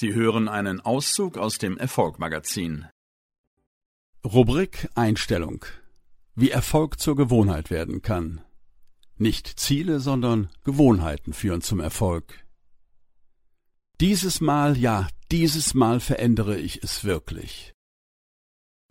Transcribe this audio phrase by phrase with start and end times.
[0.00, 2.86] Sie hören einen Auszug aus dem Erfolg-Magazin.
[4.24, 5.66] Rubrik Einstellung.
[6.34, 8.40] Wie Erfolg zur Gewohnheit werden kann.
[9.18, 12.46] Nicht Ziele, sondern Gewohnheiten führen zum Erfolg.
[14.00, 17.74] Dieses Mal, ja, dieses Mal verändere ich es wirklich.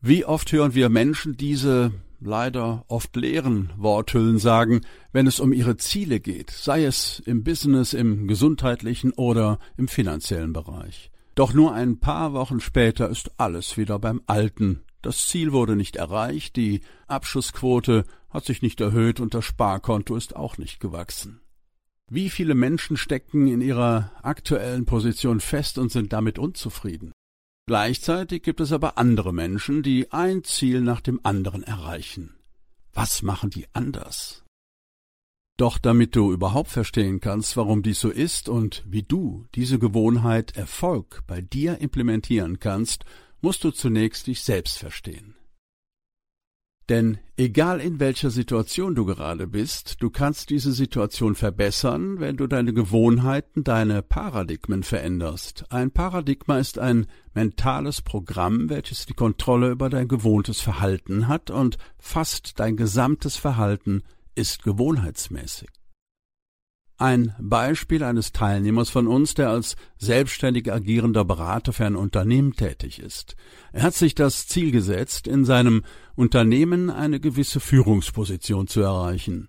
[0.01, 4.81] Wie oft hören wir Menschen diese leider oft leeren Worthüllen sagen,
[5.11, 10.53] wenn es um ihre Ziele geht, sei es im Business, im gesundheitlichen oder im finanziellen
[10.53, 11.11] Bereich.
[11.35, 14.83] Doch nur ein paar Wochen später ist alles wieder beim Alten.
[15.01, 20.35] Das Ziel wurde nicht erreicht, die Abschussquote hat sich nicht erhöht und das Sparkonto ist
[20.35, 21.41] auch nicht gewachsen.
[22.11, 27.11] Wie viele Menschen stecken in ihrer aktuellen Position fest und sind damit unzufrieden?
[27.69, 32.33] Gleichzeitig gibt es aber andere Menschen, die ein Ziel nach dem anderen erreichen.
[32.93, 34.43] Was machen die anders?
[35.55, 40.57] Doch damit du überhaupt verstehen kannst, warum dies so ist und wie du diese Gewohnheit
[40.57, 43.05] Erfolg bei dir implementieren kannst,
[43.39, 45.35] musst du zunächst dich selbst verstehen.
[46.89, 52.47] Denn egal in welcher Situation du gerade bist, du kannst diese Situation verbessern, wenn du
[52.47, 55.63] deine Gewohnheiten, deine Paradigmen veränderst.
[55.69, 61.77] Ein Paradigma ist ein mentales Programm, welches die Kontrolle über dein gewohntes Verhalten hat und
[61.97, 64.03] fast dein gesamtes Verhalten
[64.35, 65.78] ist gewohnheitsmäßig.
[66.99, 72.99] Ein Beispiel eines Teilnehmers von uns, der als selbstständig agierender Berater für ein Unternehmen tätig
[72.99, 73.37] ist.
[73.71, 75.83] Er hat sich das Ziel gesetzt, in seinem
[76.17, 79.47] Unternehmen eine gewisse Führungsposition zu erreichen.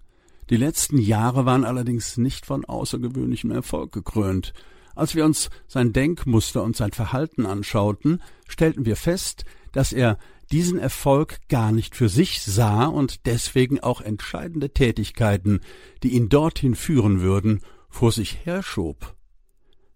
[0.48, 4.53] Die letzten Jahre waren allerdings nicht von außergewöhnlichem Erfolg gekrönt.
[4.95, 10.19] Als wir uns sein Denkmuster und sein Verhalten anschauten, stellten wir fest, dass er
[10.53, 15.61] diesen Erfolg gar nicht für sich sah und deswegen auch entscheidende Tätigkeiten,
[16.03, 19.17] die ihn dorthin führen würden, vor sich herschob.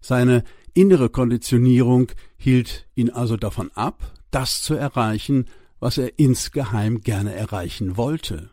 [0.01, 5.45] Seine innere Konditionierung hielt ihn also davon ab, das zu erreichen,
[5.79, 8.51] was er insgeheim gerne erreichen wollte.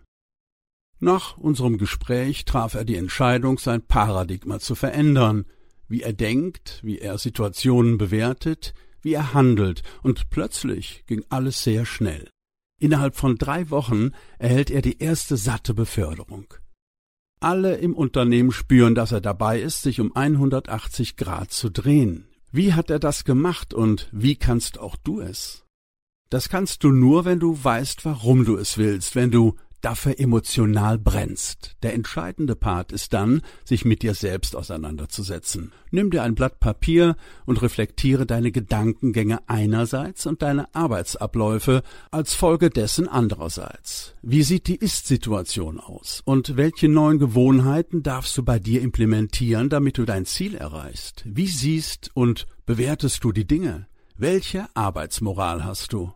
[0.99, 5.47] Nach unserem Gespräch traf er die Entscheidung, sein Paradigma zu verändern,
[5.89, 11.85] wie er denkt, wie er Situationen bewertet, wie er handelt, und plötzlich ging alles sehr
[11.85, 12.31] schnell.
[12.81, 16.53] Innerhalb von drei Wochen erhält er die erste satte Beförderung.
[17.41, 22.29] Alle im Unternehmen spüren, dass er dabei ist, sich um 180 Grad zu drehen.
[22.51, 25.65] Wie hat er das gemacht und wie kannst auch du es?
[26.29, 30.99] Das kannst du nur, wenn du weißt, warum du es willst, wenn du dafür emotional
[30.99, 31.77] brennst.
[31.83, 35.73] Der entscheidende Part ist dann, sich mit dir selbst auseinanderzusetzen.
[35.91, 42.71] Nimm dir ein Blatt Papier und reflektiere deine Gedankengänge einerseits und deine Arbeitsabläufe als Folge
[42.71, 44.15] dessen andererseits.
[44.23, 46.23] Wie sieht die Ist-Situation aus?
[46.25, 51.25] Und welche neuen Gewohnheiten darfst du bei dir implementieren, damit du dein Ziel erreichst?
[51.27, 53.87] Wie siehst und bewertest du die Dinge?
[54.17, 56.13] Welche Arbeitsmoral hast du?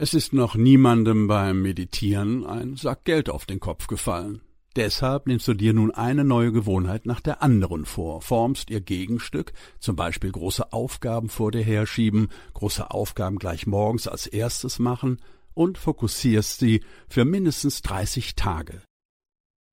[0.00, 4.42] Es ist noch niemandem beim Meditieren ein Sack Geld auf den Kopf gefallen.
[4.76, 9.52] Deshalb nimmst du dir nun eine neue Gewohnheit nach der anderen vor, formst ihr Gegenstück,
[9.80, 15.20] zum Beispiel große Aufgaben vor dir herschieben, große Aufgaben gleich morgens als erstes machen
[15.52, 18.82] und fokussierst sie für mindestens 30 Tage.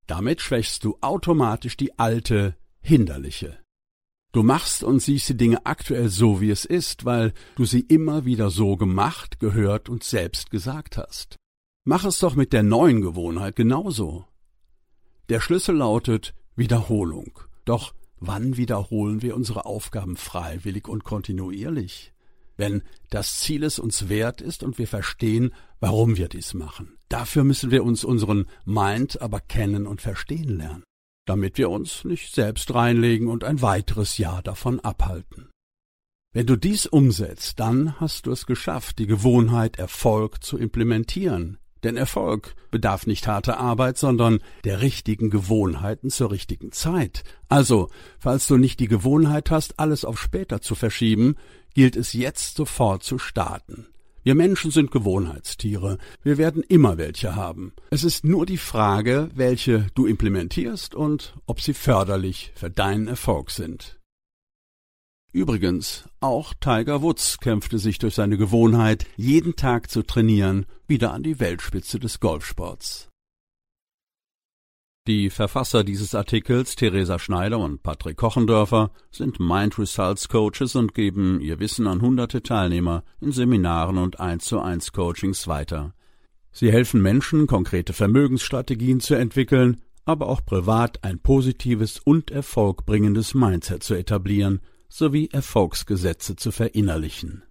[0.07, 3.59] Damit schwächst du automatisch die alte, hinderliche
[4.35, 8.25] Du machst und siehst die Dinge aktuell so, wie es ist, weil du sie immer
[8.25, 11.37] wieder so gemacht, gehört und selbst gesagt hast.
[11.85, 14.25] Mach es doch mit der neuen Gewohnheit genauso.
[15.29, 17.39] Der Schlüssel lautet Wiederholung.
[17.63, 22.11] Doch wann wiederholen wir unsere Aufgaben freiwillig und kontinuierlich?
[22.57, 26.97] Wenn das Ziel es uns wert ist und wir verstehen, warum wir dies machen.
[27.07, 30.83] Dafür müssen wir uns unseren Mind aber kennen und verstehen lernen
[31.25, 35.49] damit wir uns nicht selbst reinlegen und ein weiteres Jahr davon abhalten.
[36.33, 41.57] Wenn du dies umsetzt, dann hast du es geschafft, die Gewohnheit Erfolg zu implementieren.
[41.83, 47.23] Denn Erfolg bedarf nicht harter Arbeit, sondern der richtigen Gewohnheiten zur richtigen Zeit.
[47.47, 51.35] Also, falls du nicht die Gewohnheit hast, alles auf später zu verschieben,
[51.73, 53.87] gilt es jetzt sofort zu starten.
[54.25, 55.99] Wir Menschen sind Gewohnheitstiere.
[56.23, 57.73] Wir werden immer welche haben.
[57.91, 63.51] Es ist nur die Frage, welche du implementierst und ob sie förderlich für deinen Erfolg
[63.51, 63.99] sind.
[65.31, 71.21] Übrigens, auch Tiger Woods kämpfte sich durch seine Gewohnheit, jeden Tag zu trainieren, wieder an
[71.21, 73.09] die Weltspitze des Golfsports.
[75.07, 81.39] Die Verfasser dieses Artikels, Theresa Schneider und Patrick Kochendörfer, sind Mind Results Coaches und geben
[81.41, 85.93] ihr Wissen an hunderte Teilnehmer in Seminaren und 1 zu 1 Coachings weiter.
[86.51, 93.83] Sie helfen Menschen, konkrete Vermögensstrategien zu entwickeln, aber auch privat ein positives und erfolgbringendes Mindset
[93.83, 97.43] zu etablieren, sowie Erfolgsgesetze zu verinnerlichen.